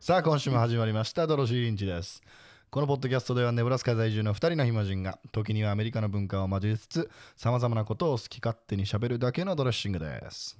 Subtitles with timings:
[0.00, 2.22] さあ今週も始まりましたドロシーリンチです
[2.70, 10.58] このポッドキャストではネブラスカ在住の2人の暇人が時にはアメリカの文化を交えつつさまざまなことを好き勝手にしゃべるだけのドレッシングです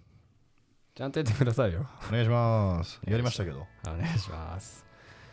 [0.95, 1.87] ちゃんとやってくださいよ。
[2.09, 4.87] お願いしますやりましたけどお願いします。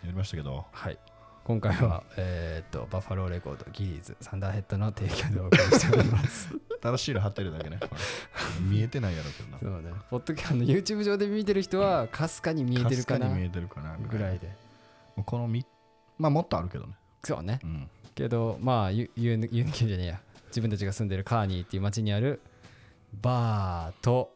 [0.03, 0.97] やりましたけどはい。
[1.45, 6.49] 今回は、えーっと、バッファローレコード、ギリーズ、サンダーヘッドの提供でお送りしております。
[6.83, 7.79] 正しいの貼ってるだけね
[8.59, 9.97] 見えてないやろうけどなそうね。
[10.09, 14.51] ポッドキャストの YouTube 上で見てる人は、かすかに見えてるかなかすかに見えてるかなぐらいで。
[15.25, 15.65] このみ
[16.17, 16.93] まあもっとあるけどね
[17.23, 17.59] そうね。
[17.63, 20.19] うんけど、まあ、ユユニユニキュンじゃねえや。
[20.47, 22.41] 自分たちが住んでるカーニーっていう街にある
[23.21, 24.35] バーと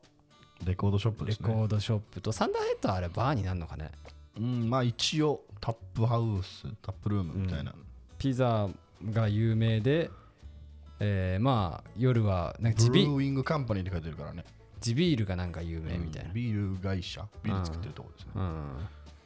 [0.63, 3.91] レコードショップですねレコードショップと、サンダーヘッドはあれバーになるのかね。
[4.37, 7.75] うんまあ一応タップハウスタップルームみたいな、
[8.17, 8.69] ピザ
[9.11, 10.09] が有名で、
[10.99, 14.43] えーまあ夜はなんかブ地ビルーウィングカンパニーって書いてるからね。
[14.79, 16.35] 地ビールがなんか有名みたいな、うん。
[16.35, 17.25] ビール会社。
[17.43, 18.79] ビール作ってるところですね、うん、っ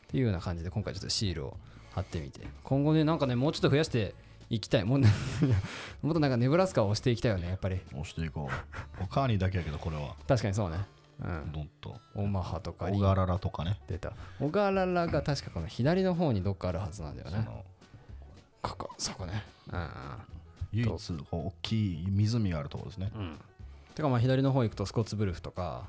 [0.07, 1.57] ていうような感じで今回ちょっとシールを
[1.93, 2.41] 貼ってみて。
[2.63, 4.15] 今後ねなんかねもうちょっと増やして
[4.49, 4.83] いきたい。
[4.83, 4.97] も
[6.01, 7.81] もっとなんかネブラスカを押していきたいよねやっぱり。
[7.91, 8.49] 押していこ
[9.01, 9.07] う。
[9.07, 10.15] カーニーだけやけどこれは。
[10.27, 10.85] 確かにそうね。
[11.21, 11.51] うん。
[11.51, 11.95] どんと。
[12.15, 12.85] オマハとか。
[12.85, 13.79] オガララとかね。
[13.87, 14.13] 出た。
[14.39, 17.47] オガララが確かこの左の方にどっかあるはずなんだよね。
[18.61, 19.43] ここそこね。
[19.71, 19.89] うん
[20.71, 23.11] 唯一こう大きい湖があるところですね。
[23.15, 23.37] うん。
[23.95, 25.83] てかまあ左の方行くとスコッツブルフとか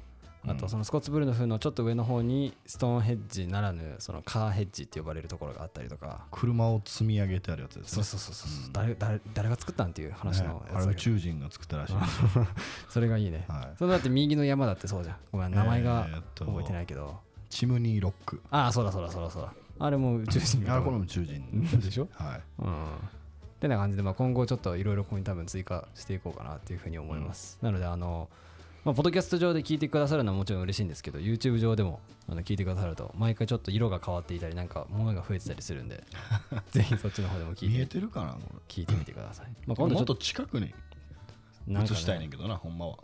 [0.45, 6.27] あとそのスコッツブルフのちょっと上の方にストーンヘッジならぬそのカーヘッジって呼ばれるところがあったりとか。
[6.33, 8.03] 車を積み上げてあるやつですね。
[8.03, 12.19] そうそうそうそう、誰誰誰が作ったんっていう話ねあれ宇のやつだけど、宙人が作ったらしいです。
[12.91, 13.77] それがいいね、はい。
[13.79, 15.17] そのだって右の山だってそうじゃん。
[15.31, 18.43] ごめん名前が覚えてないけど、チムニーロック。
[18.51, 19.55] ああそうだそうだそうだそうだ。
[19.79, 21.41] あれも宇宙人あれこれも宇宙人
[21.79, 22.09] でしょ？
[22.15, 22.43] はい。
[22.59, 22.85] うん。
[22.97, 22.99] っ
[23.63, 28.29] てな感じで、まあ、今後ちょっといろいろここに多分追加していこうかなっていうふうに思います、なのであの
[28.85, 36.03] まあ、ポッドキャスト上で聞いてくださるのはもちろん嬉しいんですけど YouTube 上でもあの聞いてくださると毎回ちょっと色が変わっていたりなんか物が増えてたりするんで
[36.73, 40.75] ぜひそっちの方でも聞い見えててるかなこ聞いてみてください、まあ、今度ちょっと近くに。
[41.69, 42.97] 映したいねんけどなほんまは。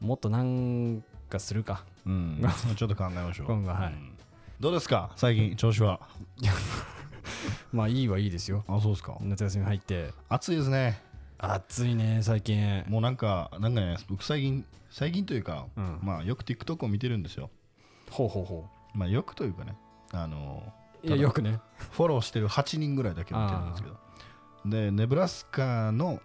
[0.00, 1.84] もっとなんかするか。
[2.06, 2.42] うん。
[2.74, 3.46] ちょっと考えましょう。
[3.48, 3.92] 今後はい。
[3.92, 4.16] うん。
[4.58, 5.12] どうですか？
[5.16, 6.00] 最近調子は？
[7.72, 8.64] まあいいはいいですよ。
[8.68, 9.16] あそうですか。
[9.20, 10.12] 夏休み入って。
[10.28, 11.00] 暑いですね。
[11.38, 12.84] 暑いね最近。
[12.88, 15.98] もうなんかなんかね僕最近最近というか、うん。
[16.02, 17.50] まあよく TikTok を見てるんですよ。
[18.10, 19.76] ほうほうほまあよくというかね
[20.12, 20.62] あの
[21.02, 21.60] ういやよくね。
[21.92, 23.96] フォローしてる8人ぐらいだけ見てるんですけど。
[24.66, 26.20] でネブラスカの、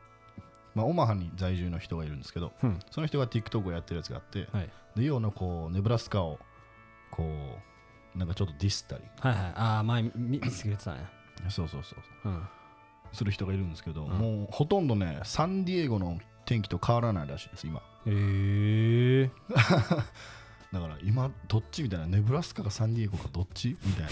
[0.73, 2.79] まあ、オマハに在住の人がいるんですけどうん。
[2.91, 4.69] その人が TikTok をやってるやつがあってはい。
[4.95, 6.39] で要のこうネブラスカを
[7.11, 7.74] こう
[8.15, 9.03] なんかちょっとディスったり。
[9.19, 9.53] はいはい。
[9.55, 11.05] ああ前見見せてくれてたね。
[11.49, 12.31] そうそうそうう。
[12.31, 12.47] ん。
[13.11, 14.09] する人がいるんですけど、ん。
[14.09, 17.79] もうほとんどねサンディエゴの天気と変わらないらしいです今。
[17.79, 19.29] へえ
[20.71, 24.09] だから今どっちみたいなネブラスカかサンディエゴかどっちみたいな。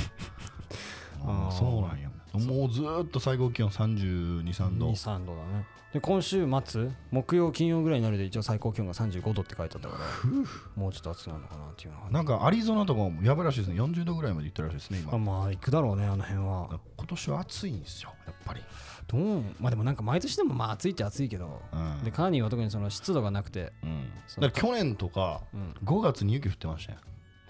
[1.26, 1.52] あーあー。
[1.52, 5.66] そうなんやもうずーっと最高気温32、3度23度だね。
[5.94, 10.28] で今週末木曜金曜ぐらいになるで一応最高気温が35度って書いてあったから
[10.76, 13.80] もうちょっと暑くなるのかなっていうのはなんかアリゾナとかもやばいらしいですね。
[13.80, 15.14] 40度ぐらいまで行ったらしいですね今。
[15.14, 16.80] あまあ行くだろうねあの辺は。
[16.98, 18.62] 今年は暑いんですよやっぱり、
[19.06, 22.04] どうまあでもなんか毎年でもまあ暑いっちゃ暑いけどうん。
[22.04, 25.76] でカーニーは特にその湿度がなくてうん、だ去年とかうん。
[25.84, 27.00] 5月に雪降ってましたよ、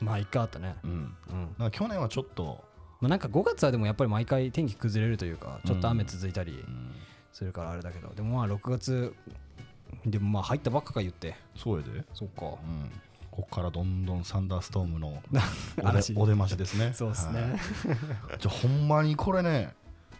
[0.01, 0.75] まあ一回あったね。
[0.83, 1.47] うん、うん。
[1.53, 2.61] だから去年はちょっと、
[3.03, 6.95] まあなんか5月はでもやっぱり毎回天気崩れるというかちょっと雨続いたりうん、
[7.33, 9.13] するからあれだけどでもまあ6月
[10.05, 11.35] でもまあ入ったばっかか言って。
[11.57, 12.45] そうやで、そっか。
[12.45, 12.89] うん、
[13.29, 15.21] ここからどんどんサンダーストームの
[16.15, 16.93] お出ましですね。
[16.93, 17.51] そうですね、はい。
[18.39, 19.75] じゃあほんまにこれね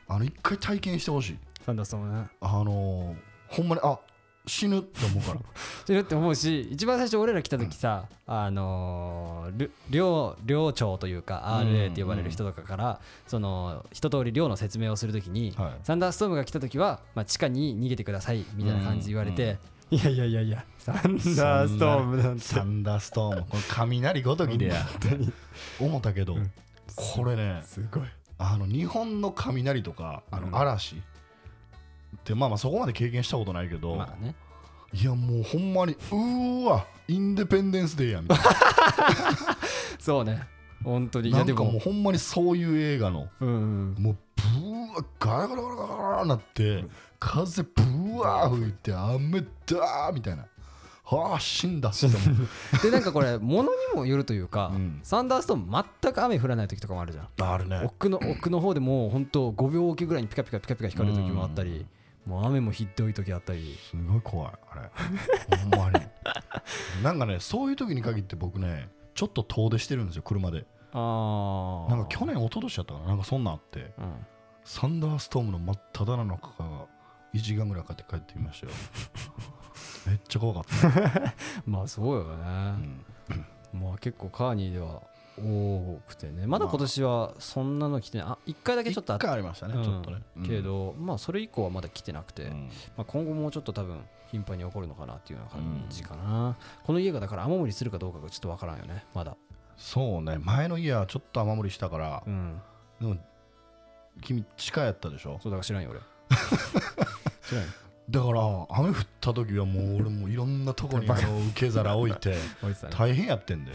[0.10, 1.38] あの一回体験してほしい。
[1.66, 2.28] サンダーストームね。
[2.42, 3.16] あのー、
[3.48, 3.98] ほんまにあ
[4.46, 5.40] 死ぬって思うから。
[5.86, 15.72] 知るって思うし一番最初俺ら来た時さ、あのーり寮寮長というか RA って呼ばれる人とかから、その一通り寮の説明をするときに、はい。
[15.84, 19.58] サンダーストームが来た時は、まあ、地下に逃げてくださいみたいな感じで言われて、
[19.92, 22.41] いやいやいやいやサンダーストームなんて。
[22.41, 24.85] サンダーストームこれ雷ごときでや。
[25.79, 26.35] 思ったけど、
[26.96, 28.03] これねすごい。
[28.40, 31.02] あの日本の雷とかあの嵐、
[32.23, 34.34] ってまあまあそこまで経験したことないけど、まあね。
[34.93, 38.37] いやもうほんまにうーわインデペンデンスデーやみたい
[39.99, 40.47] そうね。
[40.84, 41.29] 本当に。
[41.29, 44.03] いななんかやでももうほんまにそういう映画のうんうん。
[44.03, 44.43] もうブ
[44.93, 46.85] ワーガラガラガラガラガラなって
[47.20, 50.46] 風ブワー吹いて雨だーみたいな
[51.05, 61.85] はあ死んだって思うでなんかこれ物にもよるというか、うんサンダーストーム全く雨降らない時とかもあるじゃんあるね奥の奥の方でもう本当5秒おきぐらいにピカピカピカピカ光る時もあったり、
[62.25, 63.78] もう雨もひどい時あったり。
[63.90, 65.58] すごい怖いあれ。
[65.58, 66.05] ほんまに。
[67.03, 70.66] なんかねそういう時に限って僕ねちょっと遠出してるんですよ車で。
[70.93, 73.93] ああなんか去年一昨年やったかななんかそんなんあって。
[73.97, 74.25] うん。
[74.64, 76.66] サンダーストームの真っ只中から
[77.34, 78.73] 1時間ぐらいかけて帰ってきましたよ。
[80.08, 81.34] めっちゃ怖かった、
[81.66, 83.05] まあそうようね、ん。
[83.73, 85.02] まあ結構カーニーでは
[85.38, 86.46] 多くてね。
[86.47, 88.28] まだ今年はそんなの来てない。
[88.28, 89.84] あ一回だけちょっとあ一回ありましたね、うん。
[89.84, 90.47] ちょっとね、うん。
[90.47, 92.70] けどまあそれ以降はまだ来てなくて、うん。
[92.97, 94.02] まあ、今後もうちょっと多分
[94.32, 99.35] 頻繁に起こるのかなっていうような感じかな、この家がだから雨漏りするかどうかがちょっとわからんよねまだ。
[99.76, 102.62] そうね前の家はちょっと雨漏りしたからう、ん。
[103.02, 103.18] でも
[104.22, 105.40] 君地下やったでしょ？
[105.41, 106.00] そうだから知らんよ俺。
[107.44, 107.70] 知らんよ。
[108.09, 108.41] だから
[108.78, 112.36] 雨降った時はもう俺もいろんなとこにあの受け皿置いて
[112.91, 113.72] 大変やってんで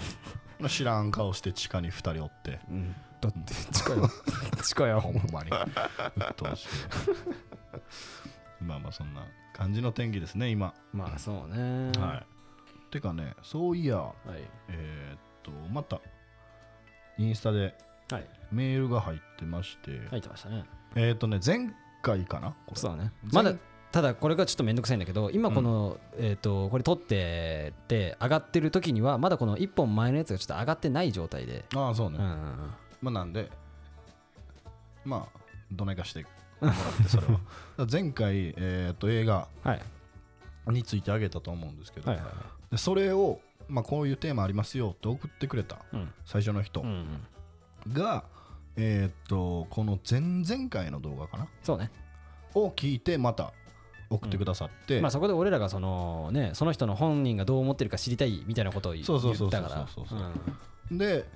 [0.69, 2.60] 知らん顔して地下に2人おって。
[2.70, 2.94] うん。
[3.20, 3.55] だって。
[3.72, 4.10] 近いよ
[4.62, 5.50] 近いよほんまに。
[6.16, 6.69] 鬱陶しい
[8.64, 9.25] まあまあそんな
[9.55, 11.93] 感じの天気ですね今、まあそうね。
[11.99, 12.26] はい。
[12.90, 14.14] てかねそういやはい。
[14.69, 16.00] えーっとまた
[17.19, 17.75] インスタで
[18.11, 18.26] はい。
[18.50, 20.64] メールが入ってまして、入ってましたね。
[20.96, 21.70] えーっとね前
[22.02, 22.76] 回かなこれ。
[22.81, 23.12] そうだね。
[23.32, 23.56] 前まだ
[23.90, 32.38] ただこれがちょっとめんどくさいんだけど今この、えっ、とこれ撮ってて上がってる時にはまだこの1本前のやつがちょっと上がってない状態で、ああそうね、うんうんうん。
[33.00, 33.50] まあなんで
[35.05, 35.38] まあ
[35.73, 36.29] どないかしても
[36.61, 37.40] らってそれは。
[37.90, 39.82] 前回、えーっと映画はい。
[40.70, 42.70] についてあげたと思うんですけど、はいはいはい。
[42.73, 46.12] でそれを、まあ、こういうテーマありますよって送ってくれたうん。
[46.26, 47.23] 最初の人うん
[47.87, 47.93] うん。
[47.94, 48.25] が、
[48.76, 51.90] えーっとこの前々回の動画かなそうね。
[52.55, 53.55] を聞いてまた
[54.10, 59.06] 送ってくださって、まあそこで俺らがそのねその人の本人がどう思ってるか知りたいみたいなことを言っ
[59.50, 59.87] たから。
[60.90, 61.26] で、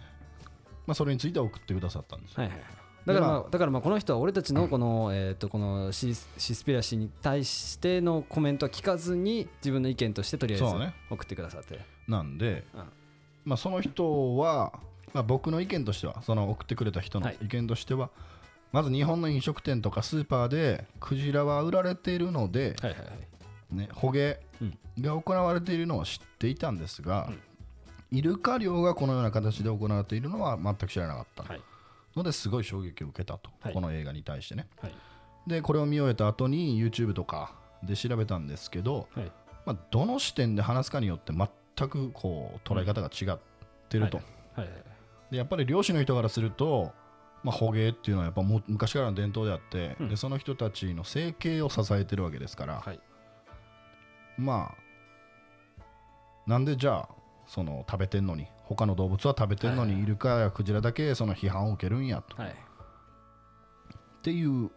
[0.86, 2.68] まあ、それについて送ってくださったんですよ、はいはいはい。
[3.04, 10.64] だからまであだからまあこの人は俺たちのこのえっとこのシスシスピラシーに対してのコメントは聞かずに自分の意見としてとりあえず
[11.10, 11.80] 送ってくださって。
[12.08, 12.82] なんで、うん。
[13.44, 14.72] まあ、その人は、
[15.12, 17.38] まあ、僕の意見としてはその送ってくれた人のはい。
[17.42, 18.10] 意見としては、
[18.72, 23.74] まず日本の飲食店とかスーパーでクジラは売られているので、はいはいはい。
[23.76, 24.78] ね、捕鯨うん。
[25.00, 27.30] が行われているのは知っていたんですが、
[28.10, 31.60] イルカ漁がこのような形で行われているのは全く知らなかったはい。
[32.14, 33.74] のですごい衝撃を受けたと、はい。
[33.74, 34.66] この映画に対してね。
[34.80, 34.94] はい。
[35.46, 39.32] でこれを見終えた後に YouTube とかで調べたんですけど、はい。
[39.64, 43.38] まあ、どの視点で話すかによって全くこう捉え方が違っ
[43.88, 44.20] てると、
[45.30, 46.92] でやっぱり漁師の人からすると、
[47.44, 50.08] まあ、捕鯨っていうのはやっぱもう昔からの伝統であって、うん。
[50.08, 53.00] でその人たちの生計を支えてるわけですから、はい。
[54.38, 54.82] まあ
[56.46, 57.08] なんでじゃあ
[57.46, 62.50] その食べてんのに他の動物は食べてんのに、イルカやクジラだけその批判を受けるんやと、はい。
[62.50, 62.54] っ
[64.22, 64.70] ていう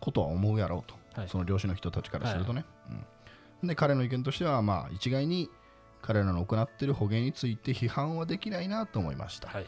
[0.00, 0.82] ことは思うやろう
[1.14, 1.28] と、はい。
[1.28, 2.64] その漁師の人たちからするとね、
[3.62, 3.68] うん。
[3.68, 5.50] で彼の意見としてはまあ一概に
[6.02, 9.64] 彼らの行っている捕鯨について批判はできないなと思いました、はい。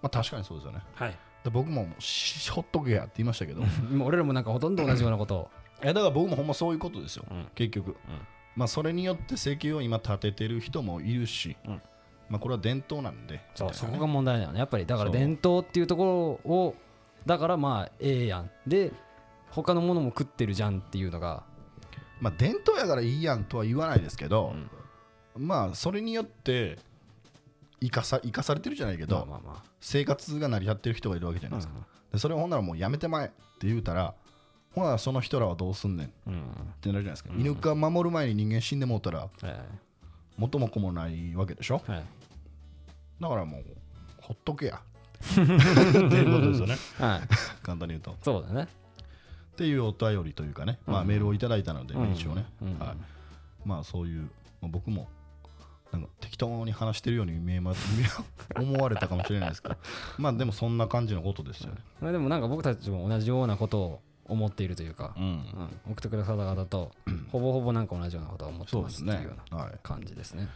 [0.00, 0.82] まあ確かにそうですよね。
[0.94, 1.10] はい。
[1.10, 3.62] で僕ももうしほっとけやって言いましたけど。
[4.04, 5.50] 俺らもなんかほとんど同じようなことを。
[5.82, 7.46] やだから僕もほんまそういうことですよ、うん。
[7.54, 7.96] 結局、
[8.54, 11.82] まあそれによって生計を今立ててる人もいるし、うん。
[12.28, 13.40] まあこれは伝統なんで。
[13.54, 16.74] そうそこが問題だよねやっぱりだから伝統っていうところを
[17.24, 18.50] だからまあええやん。
[18.66, 18.92] で
[19.50, 21.44] 他のものも食ってるじゃんっていうのが。
[22.20, 24.54] まあ伝統やからいいやんとは言わないですけど、
[25.36, 26.78] まあそれによって
[27.80, 31.74] 生かさ生かされてるじゃないけど、まあまあま生活が成り立ってる人がいるわけじゃあないですか、
[32.12, 34.14] でそれをほんならもうやめてまえって言うたら
[34.74, 36.40] ほんならその人らはどうすんねんっうんうん。
[36.80, 39.56] てなるじゃないですか、犬が守る前に人間死んでもうたらはいはい。
[40.36, 41.82] 元も子もないわけでしょ。
[41.86, 42.04] はい。
[43.20, 43.64] だからもう
[44.20, 44.80] ほっとけや。
[45.20, 45.42] ってい
[46.22, 46.76] うことですよね。
[46.98, 47.20] はい。
[47.62, 48.12] 簡単に言うと。
[48.12, 48.68] っそうだね。
[49.56, 54.22] ていうお便りというかね、まあ、うんメールをいただいたので、うん一応ね、うんはい、まあそういう、
[54.62, 55.08] まあ、僕も
[55.92, 57.80] なんか適当に話してるように見えます
[58.56, 59.76] 思われたかもしれないですけど。
[60.18, 65.22] まあでもそんな感じのことですよね、まあでもなんか僕たちも同じようなことを思っているというか、うん。
[65.24, 66.92] うん、送ってくださった方と
[67.32, 69.74] ほぼほぼなんか同じようなことを思ってますすねっていうようなはい。
[69.82, 70.48] 感じですね。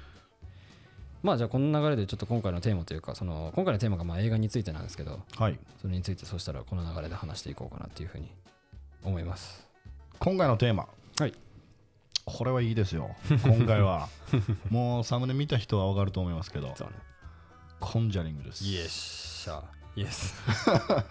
[1.22, 5.20] まあじゃあこの流れでちょっと今回のテーマというかその今回のテーマがまあ映画についてなんですけど。
[5.36, 5.58] はい。
[5.80, 8.30] それについてそしたらこの流れで話していこうかなっていうふうに
[9.02, 9.66] 思います。
[10.20, 10.86] 今回のテーマ。
[11.18, 11.34] はい
[12.24, 13.14] これはいいですよ。
[13.44, 14.08] 今回は。
[14.70, 16.68] もうサムネ見た人は分かると思いますけど。
[16.68, 16.74] ね。
[17.80, 18.64] コンジャリングです。
[18.64, 18.90] イエス
[19.42, 19.62] シャ
[19.96, 20.34] イエス。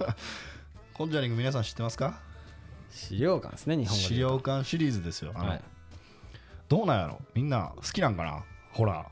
[0.93, 2.19] コンジャリング皆さん知ってますか？
[2.89, 4.15] 資料館ですね日本語で資。
[4.17, 5.31] 料館シリーズですよ。
[5.35, 5.61] あの、はい。
[6.67, 7.21] どうなんやろ？
[7.35, 8.43] みんな好きなんかな？
[8.71, 9.07] ホラー。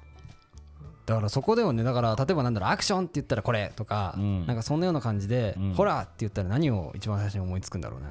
[1.06, 4.46] だからそこでもねだから例えばなんだろうアクションって言ったらこれとか、うん。
[4.48, 5.74] なんかそんなような感じで、うん。
[5.76, 8.08] ホラーって言ったら何を一番最初に思いつくんだろうね。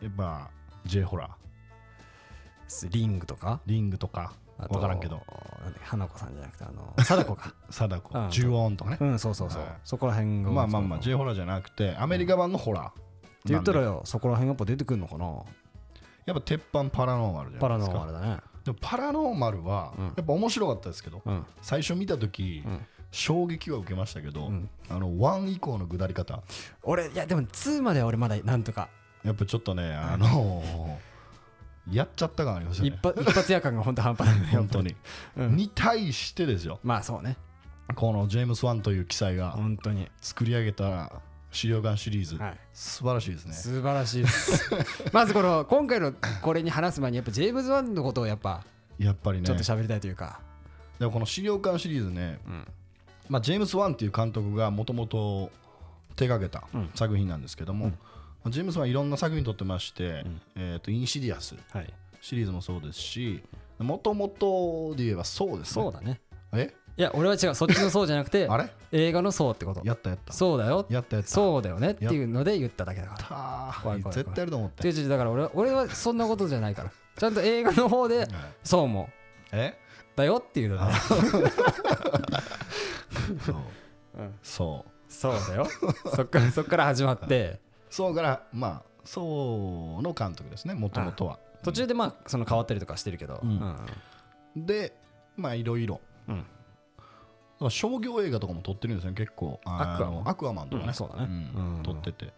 [0.00, 0.50] やっぱ
[0.86, 1.30] J ホラー
[2.90, 3.60] リングとか？
[3.66, 4.32] リングとか。
[4.70, 5.22] 分からんけど。
[5.82, 7.54] 花子さんじゃなくてあの 貞子か。
[7.70, 8.18] 貞子。
[8.18, 8.98] うん重音とかね。
[9.00, 9.04] う。
[9.04, 9.70] んそうそうそう、はい。
[9.84, 12.94] そこら辺がまあまあまあっ J ホラーじゃなくてアメリカ版のホラーて
[13.46, 15.26] 言ったらよそこら辺やっぱ出てくるのかな？
[16.26, 18.04] やっぱ鉄板パラノーマルじゃパラないですか。
[18.04, 18.40] ノーマルだね。
[18.64, 20.04] でもパラノーマルはうん。
[20.06, 21.46] やっぱ面白かったですけどうん。
[21.62, 22.86] 最初見た時うん。
[23.10, 24.68] 衝撃は受けましたけどうん。
[24.90, 26.42] あの1以降の下り方。
[26.82, 28.88] 俺いやでも2までは俺まだなんとか。
[29.24, 30.62] やっぱちょっとねあの
[31.90, 34.40] やっちゃった感ありますよ一ね発一発夜感が本当半端ない。
[34.40, 34.96] ね 本当に。
[35.36, 35.56] うん。
[35.56, 36.80] に対してですよ。
[36.82, 37.36] まあそうね。
[37.94, 40.08] このジェームス・ワンという記載が本当に。
[40.20, 41.10] 作り上げた
[41.50, 42.36] 死霊館シリーズ。
[42.36, 42.58] はい。
[42.72, 43.54] 素晴らしいですね。
[43.54, 44.70] 素晴らしいです。
[45.12, 48.64] まずこの今回のこれに話す前にやっぱジェームズ・ワンのことをやっぱ
[48.98, 49.46] やっぱりね。
[49.46, 50.40] ちょっと喋りたいというか、
[50.98, 52.66] でもこの死霊館シリーズねうん。
[53.28, 55.50] まあ、ジェームス・ワンっていう監督がもともと
[56.16, 56.90] 手掛けたうん。
[56.94, 57.92] 作品なんですけども、うん。
[57.92, 57.98] まあ
[58.50, 60.40] ジェームス・ワンいろんな作品撮ってまして、うん。
[60.56, 61.54] えー、とインシディアス。
[61.72, 61.92] はい。
[62.20, 63.42] シリーズもそうですし
[63.78, 65.82] もともとで言えばそうですね。
[65.84, 66.20] そうだね。
[66.52, 66.74] え？
[66.96, 68.68] いや俺は違うそっちのそうじゃなくて あれ？
[68.90, 69.82] 映画のそうってこと。
[69.84, 70.32] やったやった。
[70.32, 70.84] そうだよ。
[70.90, 71.30] やったやった。
[71.30, 74.10] そうだよねっていうので言っただけだから。
[74.10, 76.90] 絶対やると思って違うだから俺は俺はそんなことじゃないから。
[77.16, 78.28] ちゃんと映画の方で はい。
[78.64, 79.08] そうも
[79.52, 79.78] え？
[80.16, 80.92] だよっていうので
[83.46, 83.56] そう。
[84.18, 84.34] うん。
[84.42, 84.90] そう。
[85.08, 85.68] そうだよ。
[86.16, 93.76] そっからそっから始まってそうからまあそうの監督ですねもともとは途中でまあその変わったりとかしてるけど、うん。
[94.56, 94.94] で
[95.36, 96.00] まあいろいろ。
[97.70, 99.60] 商業映画とかも撮ってるんですよね結構。
[99.64, 99.96] ア
[100.36, 100.68] クアマン。
[100.68, 101.52] とかね、うんそうだね。
[101.82, 102.32] 撮ってて。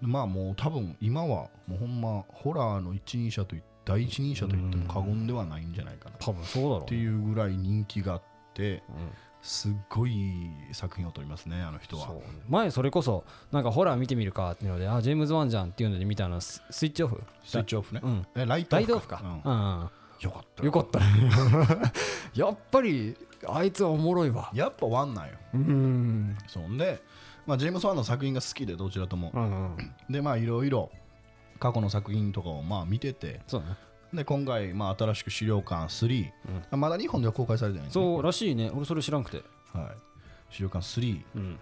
[0.00, 6.16] まあもう多分今はもうほんまホラーの一人者とい第一人者と言っても過言ではないんじゃないかな。
[6.16, 6.86] っ多分そうだろうね。
[6.86, 8.22] ていうぐらい人気があっ
[8.54, 8.82] て。
[8.88, 9.10] うん
[9.44, 12.08] すっごい作品を撮りますねあの人は。
[12.48, 17.22] 前それこそなんかホラー見てみるかっていうのであジェームズ・ワンじゃんっていうので見たのススイッチオフ。
[17.44, 18.26] スイッチオフね、うん。
[18.34, 19.52] えライトオフライトオフか、うん。
[19.52, 19.90] うん。
[20.20, 20.64] よかった。
[20.64, 21.04] よかったね。
[22.34, 23.14] やっぱり
[23.46, 24.50] あいつはおもろいわ。
[24.54, 25.32] やっぱワンなんよ。
[25.52, 26.38] うん。
[26.46, 27.02] そんで、
[27.46, 29.76] まあ、ジェームス・ワンの作品が好きでどちらとも、うんうん。
[30.08, 30.90] でまあいろいろ
[31.60, 33.42] 過去の作品とかをまあ見てて。
[33.46, 33.76] そうだね
[34.14, 36.30] で今回、まあ、新しく資料館3、
[36.76, 38.70] まだ日本では公開されてないそうらしいね。
[38.74, 39.42] 俺それ知らんくて。
[39.72, 39.90] は
[40.50, 41.58] い、資料館3うん。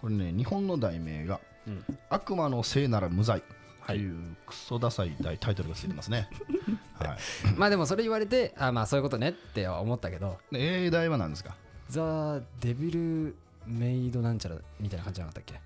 [0.00, 3.42] これね日本の題名がうん「悪魔の聖なら無罪」
[3.86, 4.10] とい。
[4.10, 6.28] うクソダサいタイタイトルがついてますね、
[6.98, 7.18] はい、
[7.56, 10.38] まあでもそれ言われてあまあそういうことねって思ったけど。
[10.52, 11.54] で英題は何ですか？
[11.88, 13.34] ザ・デビル・
[13.66, 15.60] メイドなんちゃらみたいな感じじゃなかったっけ？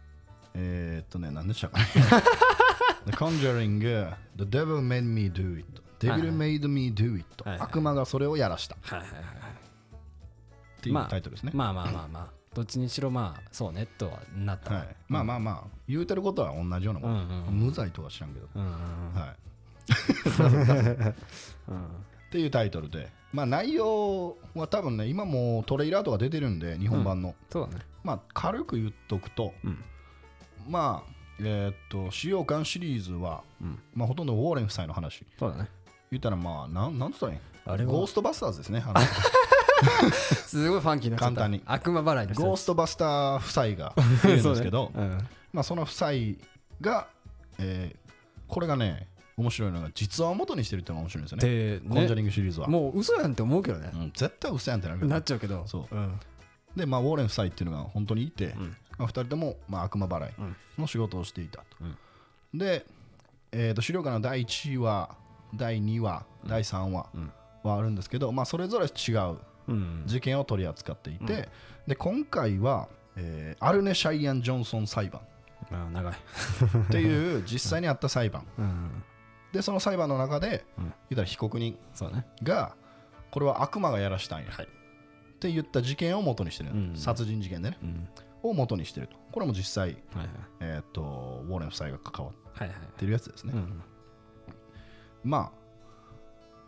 [0.55, 1.85] えー、っとね何でしたかね。
[3.07, 3.79] The Conjuring
[4.37, 7.69] The Devil Made Me Do It Devil Made Me Do It はいはい。
[7.69, 8.75] 悪魔がそれをやらした。
[8.75, 9.21] っはいはいはい。
[9.21, 9.35] はい
[10.85, 14.75] ていうまあタイトルですね、まあまあまあまあどっちにしろまあそうねとはなった。
[14.75, 18.71] わはい、まあまあまあ言うてることは同じようなもん、無罪とは知らんけど、うんうん
[19.15, 19.37] はい、
[21.69, 21.89] うん っ
[22.31, 27.85] ていうタイトルで、まあ、内容は多分ね今もうトレーラーとか出てるんで日本版の、そうだね。
[28.03, 29.83] まあ軽く言っとくと、うん。
[30.69, 33.79] まあえーっと資料館シリーズは、うん。
[33.95, 35.25] まあ、ほとんどウォーレン夫妻の話。
[35.39, 35.69] そうだね
[36.19, 37.93] 言ったらまあなんなんつったらいいあれは？
[37.93, 38.85] ゴーストバスターズですね。
[38.87, 39.01] あの。
[40.13, 41.63] すごいファンキーな簡単に。
[41.67, 43.95] 悪魔払いゴーストバスター夫妻が
[44.25, 45.01] いるんですけどね。
[45.01, 45.29] うん。
[45.53, 46.11] まあ、その夫妻
[46.81, 47.07] が、
[47.59, 48.05] えー
[48.47, 51.81] これがね面白いのが実話を元にしてるってのが面白いんですよね。
[51.81, 53.91] でコンジャねリングシリーズは、もう嘘やんって思うけどね。
[53.93, 55.11] うん、絶対嘘やんってなるけど。
[55.11, 55.67] なっちゃうけど。
[55.67, 55.95] そう。
[55.95, 56.21] うん。
[56.77, 58.77] で、まあ、ウォーレン夫妻っていうのが本当にいて、ん。
[58.97, 60.57] まあ、2人とも、まあ、悪魔払いうん。
[60.79, 62.59] の仕事をしていたと、うん。
[62.59, 62.87] で、
[63.51, 65.17] えー、と資料館の第1話
[65.57, 67.33] 第2話第3話うん。
[67.63, 70.03] はあるんですけど、まあ、それぞれ違ううん。
[70.07, 71.49] 事件を取り扱っていて、
[71.87, 75.23] で今回は、えーアルネ・シャイアン・ジョンソン裁判。
[75.71, 76.13] あ長い。
[76.13, 78.47] っていう 実際にあった裁判。
[78.59, 79.03] うん。
[79.53, 80.85] でその裁判の中で、うん。
[80.85, 81.79] 言ったら被告人
[82.43, 82.77] が
[83.31, 84.67] これは悪魔がやらしたんや、はい。
[84.67, 86.97] って言った事件を元にしてる、うん。
[86.97, 87.79] 殺人事件でね。
[87.83, 88.09] うん。
[88.43, 89.17] を元にしてると。
[89.33, 89.97] これも実際、
[90.61, 93.83] えー、とウォーレン夫妻が関わってるやつですね、うん
[95.25, 95.65] まあ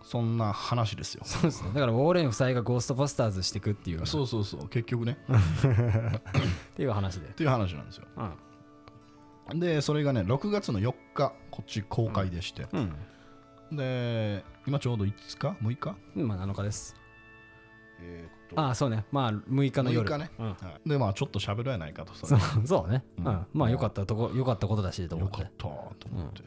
[0.03, 1.23] そんな話ですよ。
[1.25, 1.71] そうですね。
[1.75, 4.69] だからウォーレン夫妻がゴーストバスターズしていくっていうっそうそうそう。
[4.69, 5.19] 結局ね。
[6.77, 7.27] ていう話で。
[7.27, 8.07] っていう話なんですよ。
[9.51, 9.61] うん。
[9.61, 13.77] でそれがね6月の4日こっち公開でして、うん。
[13.77, 15.77] で今ちょうど5日？6
[16.15, 16.23] 日？
[16.25, 16.95] まあ7日です。
[18.01, 18.61] えーっと。
[18.61, 19.05] ああそうね。
[19.11, 20.09] まあ6日の夜。
[20.09, 20.47] 6日ね、うん。
[20.47, 20.53] は
[20.85, 20.89] い。
[20.89, 23.05] でまあちょっと喋ろうやないかとそそれうそうね。
[23.19, 23.27] ううん。
[23.33, 25.41] んまあよかったとこよかったことだしと思って。
[25.41, 25.69] よかったと
[26.13, 26.43] 思って、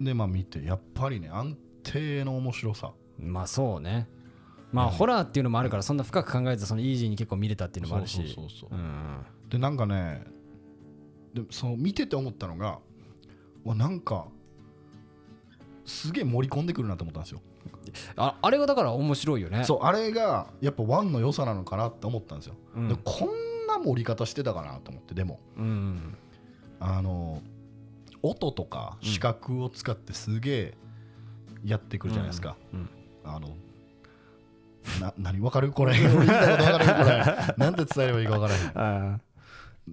[0.00, 2.92] でまあ見てやっぱりね安定の面白さ。
[3.18, 4.08] まあそうね。
[4.72, 8.16] まあホラーっていうのもあるからそんな深く考えずそのイージーに結構見れたっていうのもあるし。
[8.16, 8.70] そうそうそうそう。
[8.70, 9.24] うん。
[9.48, 10.24] でなんかね
[11.34, 12.78] でその見てて思ったのが
[13.64, 14.26] わなんか
[15.84, 17.42] すげえ盛り込んでくるなと思ったんですよ。
[18.16, 19.64] ああれがだから面白いよね。
[19.64, 22.88] そうあれがやっぱワンの良さなのかなって思ったんですよ、うん。
[22.88, 25.40] でこんな盛り方してたかなと思ってでも。
[25.56, 26.16] うん。
[26.78, 27.42] あの
[28.22, 30.74] 音とか視覚を使ってすげえ
[31.64, 32.90] やってくるじゃないですか、うん。
[33.24, 33.56] あの
[35.00, 35.98] な何わかるこれ？
[35.98, 37.54] 言いたいことわかるこれ。
[37.56, 38.72] なんて伝えればいいかわからへん。
[39.14, 39.20] あ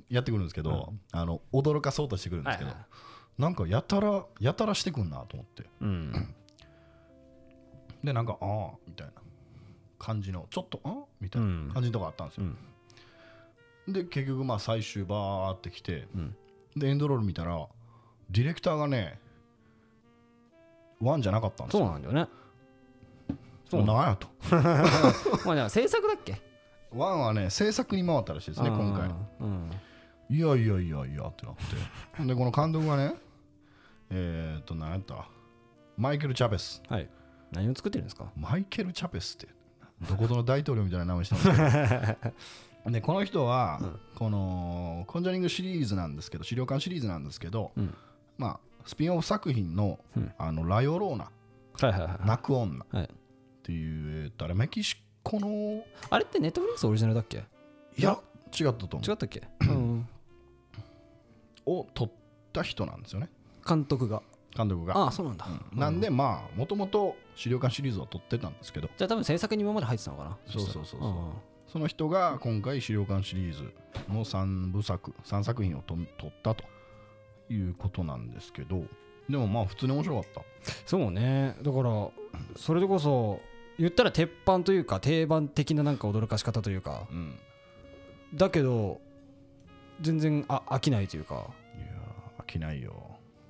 [0.10, 2.78] やってくるんですけど、あの驚かそうとしてくるんですけど、は
[3.38, 5.66] なんかやたらやたらしてくんなと思って。
[5.82, 6.36] うん。
[8.04, 9.14] でなんかああみたいな。
[10.00, 12.46] 感じのちょっとあみたいな感じのとこあったんですよ、
[13.88, 16.36] で結局まあ最終バーってきて、うん。
[16.76, 17.68] でエンドロール見たら
[18.32, 19.20] ディレクターがね
[21.02, 21.84] ワンじゃなかったんですよ。
[21.86, 22.28] そうなんだよね。
[23.70, 23.84] そう。
[23.86, 24.28] なんやと。
[25.46, 26.42] まあじゃあ制作だっけ？
[26.92, 29.10] ワンはね制作に回ったらしいですね今回。
[29.42, 29.72] うん。
[30.30, 31.56] いやいやいやいやってなっ
[32.18, 32.24] て。
[32.26, 33.16] でこの監督がね
[34.10, 35.28] えー、っと何やった？
[35.98, 36.82] マイケル・チャベス。
[36.90, 37.10] はい。
[37.52, 38.32] 何を作ってるんですか？
[38.36, 39.48] マイケル・チャベスって
[40.10, 42.92] どこぞの大統領みたいな名前してますけど。
[42.92, 43.82] でこの人は、
[44.16, 47.94] このコンジャリングシリーズなんですけど資料館シリーズなんですけど、うん
[48.38, 50.32] まあスピンオフ作品の,、うん。
[50.38, 51.26] あのラヨローナ。
[51.26, 51.32] は
[51.82, 52.84] いはいはい泣く女。
[52.84, 53.10] っはい。
[53.64, 57.44] ていう、えーっとあれメキシコのあれってネットフリックスオリジナルだっけ？
[57.98, 58.18] いや
[58.58, 59.12] 違ったと思う。
[59.12, 59.44] 違ったっけ？
[59.62, 60.08] うん。
[61.66, 62.12] を撮っ
[62.54, 63.30] た人なんですよね。
[63.68, 64.22] 監督が。
[64.56, 64.98] 監督が。
[64.98, 65.46] ああそうなんだ。
[65.74, 65.80] うん。
[65.80, 68.90] なんでまあもともと資料館シリーズは撮ってたんですけど。
[68.98, 70.38] じゃあ多分制作に今まで入ってたのかな？
[70.48, 71.00] そうそうそうそう。
[71.00, 71.14] したら。
[71.68, 73.74] その人が今回資料館シリーズ
[74.10, 76.64] の3部作3作品をと撮ったと
[77.50, 78.84] いうことなんですけど
[79.30, 80.42] でもまあ普通に面白かった。
[80.86, 81.58] そうね。
[81.62, 82.10] だから
[82.56, 83.42] それでこそ
[83.78, 87.08] 言ったら鉄板というか定番的ななんか驚かし方というか。
[87.12, 87.36] うん。
[88.34, 89.02] だけど
[90.00, 91.36] 全然あ飽きないというか。
[91.36, 92.94] いやー飽きないよ。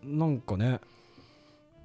[0.04, 0.80] なんかね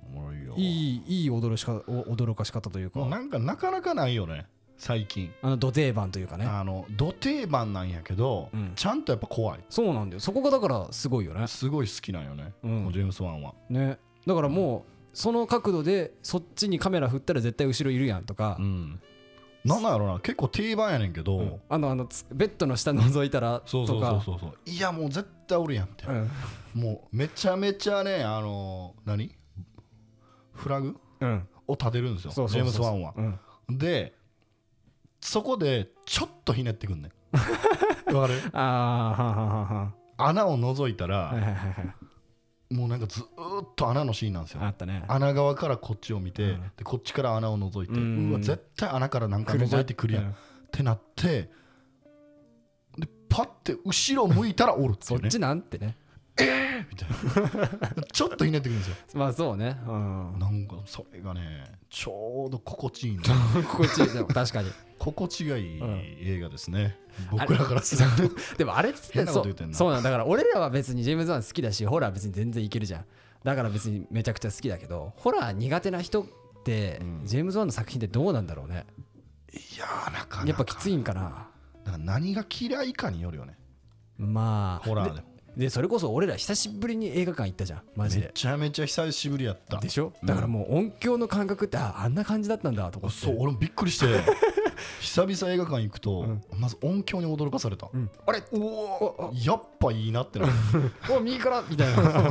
[0.07, 0.55] おもろいよ。
[0.57, 3.05] いいいい驚しかお驚かし方というか。
[3.05, 4.47] なんかなかなかないよね
[4.83, 5.33] 最近。
[5.43, 6.45] あの土定番というかね。
[6.45, 8.73] あの土定番なんやけど、うん。
[8.75, 9.61] ちゃんとやっぱ怖い。
[9.71, 10.21] そうなんだよ。
[10.21, 11.47] そこがだからすごいよね。
[11.47, 12.91] すごい好きなんよね、うん。
[12.91, 13.99] ジェームス・ワンは、ね。
[14.27, 19.01] だからもうその角度でそっちにカメラ振ったら絶対後ろいるやんとか、うん、
[19.65, 20.19] なんなんやろな。
[20.19, 21.61] 結構定番やねんけど、うん。
[21.69, 23.69] あのあのつベッドの下覗いたらとか。
[23.69, 24.55] そうそうそうそうそう。
[24.67, 26.31] いやもう絶対おるやんみたいな、うん。
[26.75, 29.33] もうめちゃめちゃねあの何？
[30.55, 31.47] フラグうん。
[31.69, 32.33] を立てるんですよ。
[32.49, 33.15] ジェームス・ワンは。
[33.17, 33.79] うん。
[33.79, 34.21] で
[35.23, 37.13] そこでちょっとひねってくんねん。
[38.15, 38.41] わかる？
[38.53, 41.83] ああ穴を覗いたら、はいはいはいは
[42.71, 42.75] い。
[42.75, 44.63] もうなんかずーっと穴のシーンなんですよ。
[44.63, 45.05] あったね。
[45.09, 46.61] 穴側からこっちを見て、うん。
[46.77, 50.35] でこっちから穴を覗いて、ううんわ絶対穴からなんか覗いてくるやん、うんっ
[50.73, 51.51] てなって
[52.99, 55.25] でパッて後ろ向いたらおるっていうね。
[55.25, 55.97] そっちなんてね
[56.39, 57.09] みたい
[57.97, 58.03] な。
[58.13, 58.97] ちょっとひねってくるんですよ。
[59.15, 59.79] まあそうね。
[59.87, 60.39] うん。
[60.39, 63.19] なんかそれがねちょうど心地いい
[63.69, 64.71] 心地いいでも確かに。
[64.99, 66.97] 心地がいいうん映画ですね、
[67.37, 68.57] あれ僕らからすると。
[68.57, 69.77] でもあれって変なこと言ってんな。
[69.77, 73.05] そうそうなんだから俺らは別にジェームズ・ワン好きだしホラー別に全然いけるじゃん。
[73.43, 76.27] だから別にめちゃくちゃ好きだけどホラー苦手な人っ
[76.65, 77.21] て、うん。
[77.25, 78.87] ジェームズ・ワンの作品ってどうなんだろうね。
[79.53, 80.47] いやーなかなか。
[80.47, 81.49] やっぱきついんかな。
[81.85, 83.59] だから何が嫌いかによるよね。
[84.17, 84.89] まあ。
[84.89, 87.83] ホラーでもでそれこそ俺ら久しぶりに映画館行ったじゃん。
[87.95, 89.79] マジめでちゃめちゃ久しぶりやった。
[89.79, 90.13] でしょ？
[90.25, 94.07] だからもう音響の感覚ってああんな感じだったんだとかそう俺もびっくりして
[95.01, 96.25] 久々映画館行くと、
[96.59, 97.89] まず音響に驚かされた、
[98.27, 98.43] あれ？
[98.53, 100.53] おおやっぱいいなってなる。
[101.11, 101.63] お右から？
[101.69, 102.03] みたいな。
[102.03, 102.27] やっ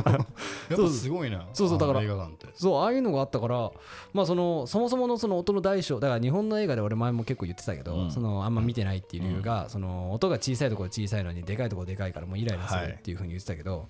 [0.76, 1.78] ぱすごいなそうそう。
[1.78, 2.46] だから映画館って。
[2.54, 3.70] そうああいうのがあったから
[4.12, 8.10] まあそのそもそものその音の大小だから日本の映画で俺前も結構言ってたけど、うん。
[8.10, 13.88] そのあんま見てないっていう理由が、その音が小さいところ小さいのにでかいところでかいからもうイライラするっていうふうに言ってたけど、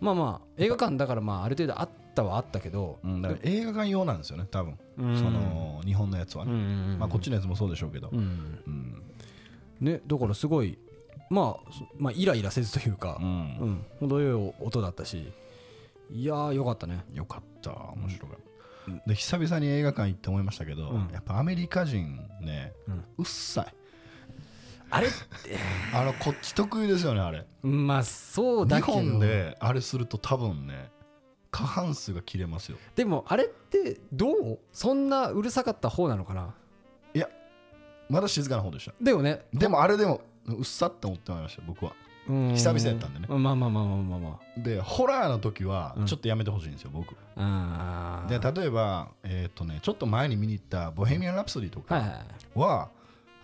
[0.00, 5.16] まあまあ映画館だからまあある程度あったはあったけど、うん、だから映画館用なんですよね多分、うん。
[5.16, 6.98] その日本のやつはね、うんうんうん。
[6.98, 8.18] まあ、こっちのやつもそうでしょうけど、うん。
[8.66, 9.02] うん。
[9.80, 10.78] ねだからすごい
[11.28, 13.84] まあそまあイライラせずというかう、ん。
[14.00, 15.32] うん、程よい音だったし
[16.10, 17.04] いやーよかったね。
[17.12, 17.70] よかった。
[17.70, 18.38] 面白かっ
[18.86, 21.08] た、で久々に映画館行って思いましたけど、うん。
[21.12, 22.72] やっぱアメリカ人ね、
[23.18, 23.74] うっさい。
[24.90, 25.08] あれ
[25.92, 27.44] あのこっち得意ですよねあれ。
[27.62, 28.98] まあそうだ日けど。
[28.98, 30.90] 本であれすると多分ね
[31.50, 32.78] 過半数が切れますよ。
[32.94, 34.58] でもあれってどう？
[34.72, 36.54] そんなうるさかった方なのかな？
[37.14, 37.28] いや
[38.08, 38.92] まだ静かな方でした。
[39.00, 39.46] だよね。
[39.52, 41.92] でもあれでもうっさって思ってまいました僕は。
[42.28, 43.26] 久久々やったんでね。
[43.28, 44.30] まあまあまあまあまあまあ。
[44.56, 47.14] までホラーの時はうんちょっとやめてほしいんですよ、僕。
[47.36, 48.52] ああー。
[48.52, 52.90] で例えばえっ、とねちょっと前に見に行った「ボヘミアン・ラプソディ」とかは、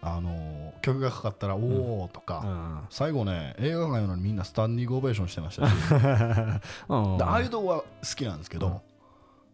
[0.03, 5.73] あのー曲がかかったら「おお」とか、は最後ね映画館なのにみんなスタンディングオベーションしてましたし。
[5.73, 5.75] い
[6.93, 7.19] うん。
[7.19, 7.87] でああいう動画は好
[8.17, 8.83] きなんですけど、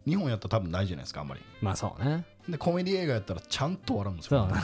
[0.07, 1.41] 日本やったら多分ないじゃないですかあんまり。
[1.61, 2.25] まあそうね。
[2.49, 4.47] でコメディ映画やったらちゃんと笑うんですよ。
[4.47, 4.55] ね。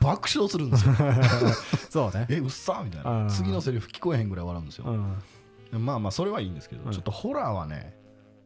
[0.00, 0.94] 爆笑するんですよ。
[1.90, 2.26] そうね。
[2.30, 3.26] えうっさーみたいうん。
[3.26, 4.86] な次のセリフ聞こえへんぐらい笑うんですよ。
[4.86, 5.84] うん。
[5.84, 6.92] まあまあそれはいいんですけど、うん。
[6.92, 7.94] ちょっとホラーはね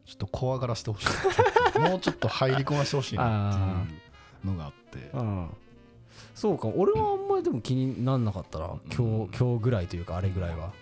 [0.04, 1.78] ちょっと怖がらせてほしい。
[1.78, 3.60] もうちょっと入り込ませてほしいなって
[4.48, 5.10] いうのがあって。
[5.12, 5.56] うん
[6.34, 8.66] そうか俺はあんまりでも気になんなかったな。
[8.94, 10.72] 今日今日ぐらいというかあれぐらいは。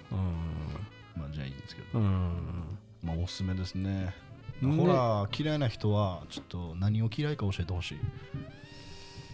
[1.16, 2.04] まあじゃあいいんですけど、うん。
[2.04, 4.14] うんまあおすすめですね。
[4.60, 7.98] ねホラー嫌いな人はちょっと何を嫌いか教えてほしい。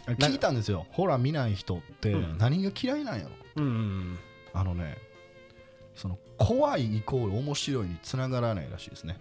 [0.07, 0.87] 聞いたんですよ。
[0.91, 2.39] ホラー見ない人ってうん。
[2.39, 4.19] 何が嫌いなんやろ、うんうん
[4.53, 4.99] あのね
[5.95, 9.19] その怖いイコール面白いにつながらないらしいですね。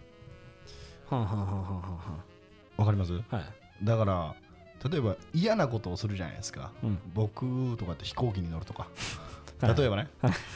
[1.09, 2.23] はんはんはんはんはんは
[2.77, 3.11] わかります？
[3.13, 3.85] んはい。
[3.85, 4.35] だから
[4.87, 6.99] 例えば嫌なことをするじゃないですか、うん。
[7.13, 8.87] 僕とかって飛行機に乗るとか。
[9.61, 9.75] はい。
[9.75, 10.07] 例えばね、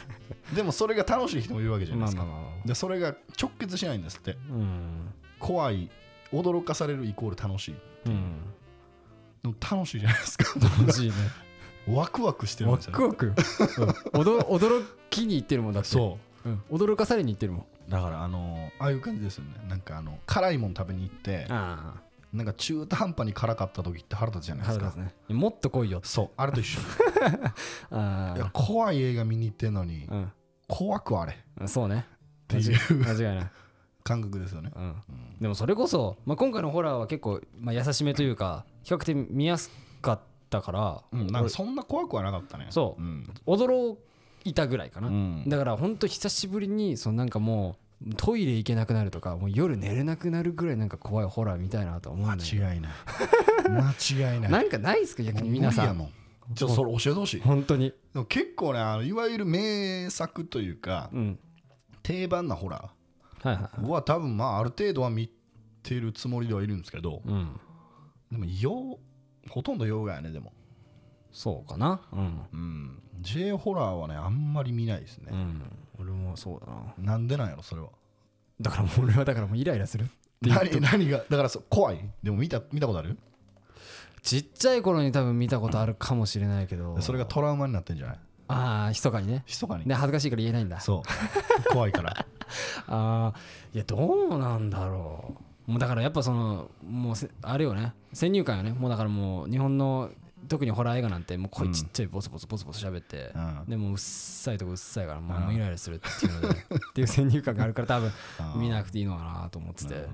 [0.55, 2.25] でもそれが楽しい人もいるわけじゃないですか、
[2.65, 4.37] でそれが直結しないんですって。
[4.49, 5.13] うん。
[5.39, 5.89] 怖い。
[6.31, 8.09] 驚かされるイコール楽しいう。
[8.09, 8.41] ん。
[9.43, 10.45] でも楽しいじゃないですか。
[10.79, 11.15] 楽しいね。
[11.85, 13.25] ワクワクしてるんワですよ、クワク。
[13.25, 14.21] よ、うん。
[14.21, 16.49] 驚驚きに行ってるもんだって、そう。
[16.49, 17.61] うん、驚かされに行ってるもん。
[17.61, 19.51] うだからあのああいう感じですよね。
[19.67, 21.95] なんかあの辛いもん食べに行ってあ
[22.33, 24.85] なんか中途半端に辛かった時って腹立つじゃないですか。
[24.89, 25.35] 腹立つね。
[25.35, 26.01] もっと来いよ。
[26.03, 26.79] そうあれと一緒。
[27.91, 30.33] あいや怖い映画見に行ってんのにあ
[30.67, 31.33] 怖くあれ。
[31.33, 32.07] っうんそうね。
[32.47, 32.77] ていう。
[33.05, 33.51] 間違いない、
[34.03, 34.95] 感覚ですよね、うん、うん
[35.39, 40.19] でもそれこそ、まあ、今回のホラーは結構、まあ、優しめというか比較的見やすかっ
[40.49, 42.67] たから、うん、なんかそんな怖くはなかったね。
[42.69, 43.01] そう。
[43.01, 43.33] うん。
[43.45, 43.97] 驚
[44.43, 45.43] いたぐらいかな、うん。
[45.47, 47.82] だから本当久しぶりにそのなんかもう
[48.17, 52.91] トイレ行けなくなるとかもう夜寝れなくなるぐらいなんか怖いホラーみたいなと思うんだよ間違いない。
[53.69, 54.51] 間違いない。
[54.51, 56.09] なんかないっすか逆に皆さんも。
[56.55, 57.41] ちょっとそれ教えてほしい。
[57.41, 57.93] 本当に。
[58.27, 61.39] 結構ねあのいわゆる名作というかうん。
[62.01, 62.91] 定番なホラ
[63.41, 65.29] はいはいーは多分まあある程度は見
[65.81, 67.59] てるつもりではいるんですけどうん。
[68.31, 68.99] でも洋
[69.49, 70.51] ほとんど洋画やねでも。
[71.31, 72.01] そうかな。
[72.11, 72.41] うん。
[72.51, 73.03] うん。
[73.21, 75.61] J ホラーはねあんまり見ないですね、うん
[76.03, 77.13] 俺もそうだな。
[77.13, 77.89] なんでなんやろそれは。
[78.61, 80.03] だからもう俺はだからもうイライラする。
[80.05, 80.07] っ
[80.41, 81.19] ていう何何が？
[81.29, 81.99] だからそう怖い？
[82.21, 83.17] でも見た見たことある？
[84.21, 86.99] ちっちゃい頃に多分見たことあるかもしれないけど。
[87.01, 88.19] それがトラウマになってんじゃない？
[88.49, 89.43] ああ密かにね。
[89.47, 89.85] 密かに。
[89.85, 90.79] で恥ずかしいから言えないんだ。
[90.79, 91.69] そう。
[91.71, 92.11] 怖いから。
[92.87, 93.33] ああ
[93.73, 95.35] いやどうなんだろ
[95.67, 95.71] う。
[95.71, 97.93] もうだからやっぱそのもうせあれよね。
[98.11, 98.73] 先入観よね。
[98.73, 100.09] もうだからもう日本の
[100.47, 103.65] 特にホラー映画なんてもう声ちっちゃいボソボソボソボソ喋って、うん。
[103.67, 106.53] でもうっさいとこうっさいからもうイライラするっていうのでっ
[106.93, 108.11] ていう先入観があるから多分
[108.59, 110.07] 見なくていいのかなと思ってて。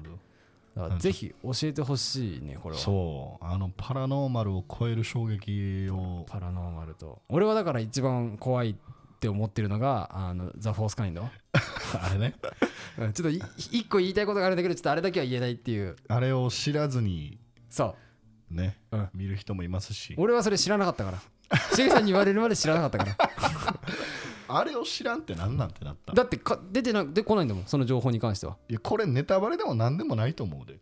[0.99, 2.81] ぜひ教えてほしいねこれは。
[2.81, 3.45] そう。
[3.45, 6.25] あのパラノーマルを超える衝撃を。
[6.29, 7.21] パラノーマルと。
[7.27, 8.75] 俺はだから一番怖いっ
[9.19, 11.23] て思ってるのがあのザ・フォースカインド。
[12.01, 12.35] あれね。
[12.97, 15.97] うんちょっとい一個言いたいことがあるんだけどちょっとあれだけは言えないっていう。
[16.07, 17.39] あれを知らずに。
[17.69, 17.95] そう
[18.51, 19.09] ね、うん。
[19.13, 20.15] 見る人もいますし。
[20.17, 21.19] 俺はそれ知らなかったから。
[21.75, 23.79] しげさんに言われるまで知らなかったから。
[24.51, 28.57] あれを知らんって何なんてなっただってか出てな出てこないんだもんその情報に関しては。
[28.67, 30.79] いやこれネタバレでも何でもないと思うで。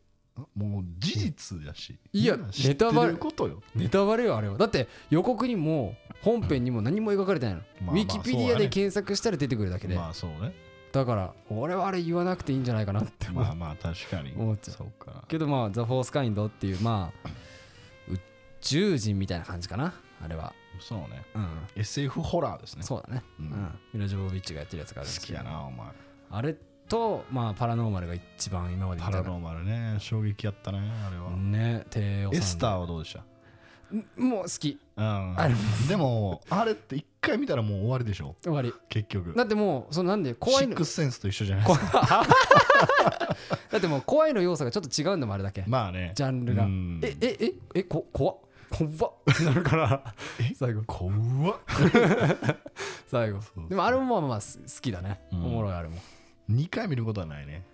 [0.55, 1.97] もう事実やし。
[2.13, 3.11] いやネタバレ。
[3.11, 3.61] ることよ。
[3.75, 4.57] ネタバレよあれは。
[4.57, 10.53] だって予告にも本編にも何も描かれてないの、まあまあウィキペディアで検索したら出てくるだけで、まあそうね。
[10.91, 14.33] だから俺はあれ言わなくていいんじゃないかなってまあまあ確かに。
[14.37, 14.77] 思っちゃう。
[14.77, 15.23] そうか。
[15.27, 17.29] けどまあザ・フォースカインドっていうまあ
[18.61, 19.93] 宇宙人みたいな感じかな
[20.23, 20.53] あれは。
[20.79, 21.23] そうね。
[21.35, 21.47] うん。
[21.75, 22.83] SF ホラーですね。
[22.83, 23.23] そうだね。
[23.39, 23.49] ううん。
[23.49, 25.39] ん、ミラ・ジョボビッチがやってるやつがあるんです好けど。
[25.39, 25.87] きやなお前。
[26.31, 26.55] あれ
[26.87, 29.97] とまあパラノーマルが一番今までパラノーマルね。
[29.99, 33.21] 衝撃やったねあれは、ね低予算でエスターはどうでした？
[33.95, 34.77] んもう好き。
[34.97, 35.35] うん。
[35.87, 38.35] でもあれって一回見たらもう終わりでしょ？
[38.43, 38.73] 終わり。
[38.89, 39.33] 結局。
[39.33, 40.71] だってもうそのなんで怖いの。
[40.71, 42.25] シックスセンスと一緒じゃないですか。
[43.71, 45.63] だってもう怖いの要素がちょっと違うんだもんあれだけ。
[45.67, 46.11] まあね。
[46.15, 46.63] ジャンルが。
[46.63, 46.99] うん。
[47.03, 48.37] ええええこ怖っ
[48.69, 49.13] 怖っ。
[49.31, 50.53] ってなるからえ？
[50.55, 50.83] 最後。
[50.83, 51.59] 怖っ。
[53.07, 53.41] 最後。
[53.41, 55.45] そうでもあれもまあまあす好きだね、うん。
[55.45, 55.97] おもろいあれも
[56.49, 57.65] 2回見ることはないね。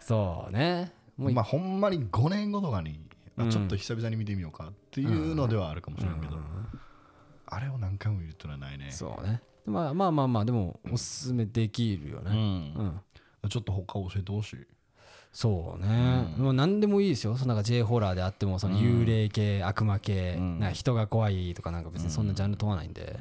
[0.00, 0.92] そうね。
[1.16, 3.00] もういまあほんまに5年後とかに、
[3.38, 3.50] あうん。
[3.50, 6.42] ちょっと久々に見てみようかっていうのではあるかもしれんけど、うん
[7.54, 8.90] あれを何回も見るってのはないね。
[8.90, 9.42] そうね。
[9.66, 12.30] まあまあまあまあでもおすすめできるようね。
[12.30, 13.00] うん、ん、
[13.50, 14.66] ちょっと他教えてほしい
[15.32, 17.36] そうね、もう何でもいいですよ。
[17.36, 23.18] そのなんか J ホラーであってもその幽霊系、悪魔系、うんな人が怖いとかなんか別にそんなジャンル問わないんで、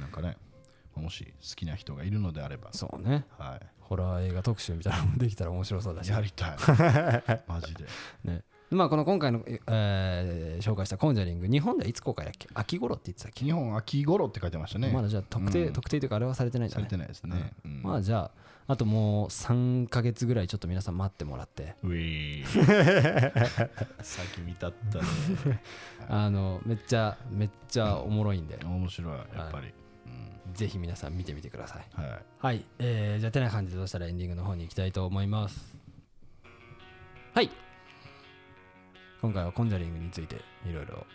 [0.00, 0.38] なんかね
[0.94, 2.70] もし好きな人がいるのであれば。
[2.72, 3.26] そうね。
[3.38, 6.10] はホラー映画特集みたいなのもできたら面白そうだいし。
[6.10, 6.56] やりたい。
[7.46, 7.84] マジで。
[8.24, 8.42] ね。
[8.70, 12.48] でまあこの今回の、えー紹介したコンジャリング日本ではいつ公開だっけ？
[12.54, 14.90] 秋頃って言ってたっけ、日本秋頃って書いてましたね。
[14.90, 15.72] まだじゃあ特定、うん。
[15.74, 16.84] 特定というかあれはされてないんだね。
[16.84, 17.82] されてないですね、うん。
[17.82, 18.30] まあじゃあ
[18.72, 21.74] あともう3ヶ月ぐらいちょっと皆さん待ってもらって。
[21.82, 23.68] ういー。
[24.02, 25.62] 先見たったね。
[26.08, 29.74] あのめっちゃめっちゃおもろいんで、面白いやっぱり、
[30.54, 31.86] ぜひ皆さん見てみてください。
[31.98, 32.22] うんはい。
[32.38, 35.76] はい、えー、じゃあてな感じでどうしたらエンディングの方に行きたいと思います。
[37.34, 37.50] はい。
[39.20, 41.06] 今回はコンジャリングについていろいろ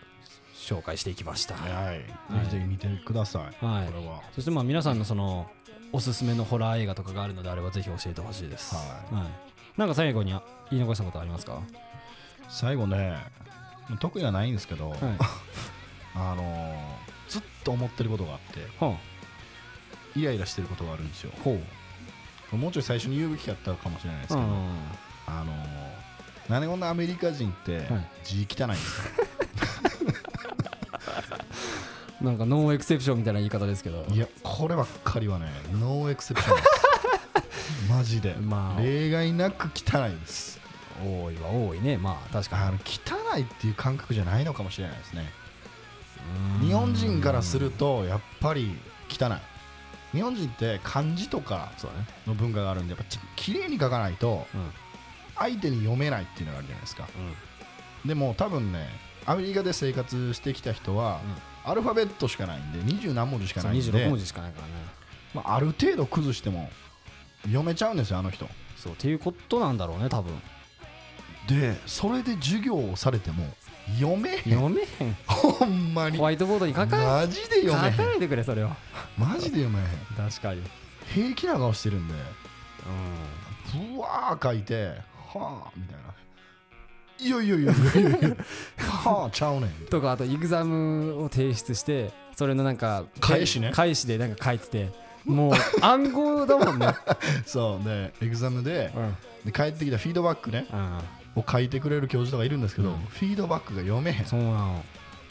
[0.53, 1.55] 紹介していきました。
[1.55, 3.87] はい、ぜひぜひ見てください、はい。
[3.87, 4.21] これは。
[4.33, 5.49] そしてまあ皆さんのその
[5.93, 8.75] おすすめのホラー映画とかがあるのであればぜひ教えてほしいです。
[8.75, 10.31] はいなんか最後に
[10.71, 11.61] 言い残したことありますか？
[12.49, 13.15] 最後ね
[13.99, 14.99] 特にはないんですけど、はい。
[16.15, 18.97] あのーずっと思ってることがあってほ
[20.15, 21.41] イライラしてることがあるんですよう。
[21.43, 21.61] ほ
[22.53, 22.55] う。
[22.55, 24.47] もうちょい最初に言うべきやったかもしれないですけど、うん。
[25.27, 25.57] あのー
[26.49, 29.09] なんでこんなアメリカ人ってはい字汚いんですか、
[32.21, 34.05] なんか no exception みたいな言い方ですけど。
[34.09, 36.69] いやこればっかりはね no exception です
[37.89, 40.59] マジで、まあ例外なく汚いです
[41.03, 41.97] 多いは多いね。
[41.97, 45.31] まあ確かあの汚いっていう感覚じゃないのかもしれないですね
[46.61, 48.77] 日本人からするとやっぱり
[49.09, 51.71] 汚い日本人って漢字とか。
[52.25, 54.71] の文化があるんでやっぱち綺麗に書かないとうん。
[55.35, 57.07] 相手に読めないっていうのがあるじゃないですか
[58.03, 58.07] うん。
[58.07, 58.89] でも多分ね
[59.27, 61.19] アメリカで生活してきた人は、
[61.69, 64.73] アルファベットしかないんで二十何文字しかないんで26文字しかないからね。
[65.33, 66.69] まあ、ある程度崩しても
[67.43, 70.33] 読めちゃうんですよあの人そうっていうことなんだろうね多分。
[71.47, 73.45] でそれで授業をされても
[73.99, 75.15] 読めへん読めへん。
[75.25, 78.69] ほんまにホワイトボードに書かマジで書読めへんかないでくれそれを。
[79.17, 79.85] マジで読めへん
[80.29, 80.61] 確かに。
[81.13, 82.17] 平気な顔してるんでう
[83.79, 83.95] ん。
[83.95, 84.87] ふわー書いて
[85.33, 86.13] はあみたいな
[87.19, 87.71] いやいやいや。
[87.71, 88.35] いやいや
[88.77, 89.71] はあちゃうねん。
[89.89, 93.71] とかあとエグザムを提出してそれのなんか返しね。
[93.73, 94.89] 返しでなんか書いてて
[95.25, 96.87] もう暗号だもんね、
[97.45, 99.15] そうでエグザムでうん。
[99.45, 100.65] で帰ってきたフィードバックね。
[100.71, 102.97] うん、を書いてくれる教授とかいるんですけど、うん。
[102.97, 104.25] フィードバックが読めへん。
[104.25, 104.83] そうなの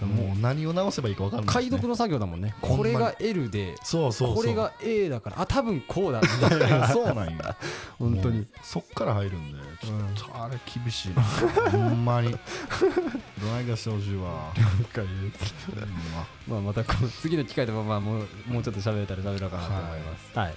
[0.05, 2.55] もう何を直せばいいか分かんないです、ね、解読の作業だもんね。
[2.61, 6.21] これが L でそうそうこれが A だからあ多分こうだ。
[6.21, 7.57] みたいなそうなんや。
[7.99, 8.47] 本当に。
[8.63, 11.23] そっから入るんでちょっとあれ厳しいな、
[11.71, 12.31] ほんまに。
[12.31, 12.37] ど
[13.47, 14.53] ないかしてほしいわ。
[16.49, 16.59] ま。
[16.59, 20.39] あまたこの次の機会でもまあもうもうちょっと喋れたら喋ろうかなと思います。
[20.39, 20.55] はい、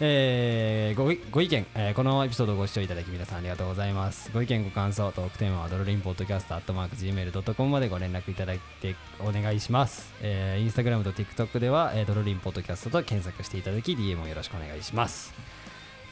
[0.00, 4.30] えーごご意見、えーこのエピソードをご視聴いただき皆さんありがとうございます。
[4.32, 15.34] ご意見ご感想トークテーマはドロリンポッドキャストアットマーク Gmail.com までご連絡いただいてお願いします、えー、インスタグラムと TikTok では、えードロリンポッドキャストと検索していただき DM をよろしくお願いします。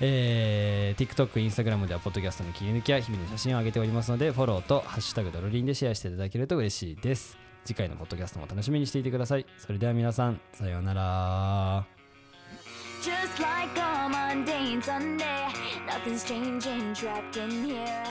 [0.00, 7.38] えー、TikTok、Instagram ではポッドキャストの切り抜きや日々の写真を上げておりますのでフォローとハッシュタグドロリンでシェアしていただけると嬉しいです。
[7.64, 9.46] 次回のポッドキャストも楽しみにしていてください。
[9.58, 11.95] それでは皆さんさようなら。
[13.02, 15.48] Just like a mundane Sunday,
[15.86, 18.04] nothing's changing, trapped in here.